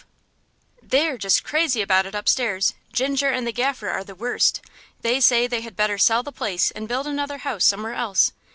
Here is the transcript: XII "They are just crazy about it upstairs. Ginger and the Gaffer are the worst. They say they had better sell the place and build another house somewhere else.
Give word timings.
XII 0.81 0.87
"They 0.87 1.07
are 1.09 1.17
just 1.19 1.43
crazy 1.43 1.79
about 1.79 2.07
it 2.07 2.15
upstairs. 2.15 2.73
Ginger 2.91 3.29
and 3.29 3.45
the 3.45 3.51
Gaffer 3.51 3.89
are 3.89 4.03
the 4.03 4.15
worst. 4.15 4.59
They 5.01 5.19
say 5.19 5.45
they 5.45 5.61
had 5.61 5.75
better 5.75 5.99
sell 5.99 6.23
the 6.23 6.31
place 6.31 6.71
and 6.71 6.87
build 6.87 7.05
another 7.05 7.37
house 7.37 7.65
somewhere 7.65 7.93
else. 7.93 8.31